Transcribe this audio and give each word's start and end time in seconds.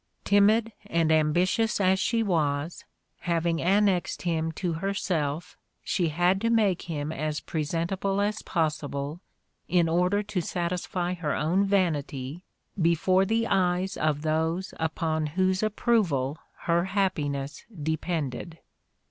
Timid 0.23 0.71
and 0.87 1.11
ambitious 1.11 1.79
as 1.79 1.99
she 1.99 2.23
was, 2.23 2.85
hav 3.19 3.45
ing 3.45 3.61
annexed 3.61 4.23
him 4.23 4.51
to 4.53 4.73
herself 4.73 5.59
she 5.83 6.07
had 6.09 6.41
to 6.41 6.49
make 6.49 6.81
him 6.89 7.11
as 7.11 7.39
pre 7.39 7.63
sentable 7.63 8.19
as 8.19 8.41
possible 8.41 9.21
in 9.67 9.87
order 9.87 10.23
to 10.23 10.41
satisfy 10.41 11.13
her 11.13 11.35
own 11.35 11.65
vanity 11.67 12.43
before 12.81 13.25
the 13.25 13.45
eyes 13.45 13.95
of 13.95 14.23
those 14.23 14.73
upon 14.79 15.27
whose 15.37 15.61
approval 15.61 16.39
her 16.61 16.85
hap 16.85 17.13
piness 17.17 17.65
depended. 17.83 18.57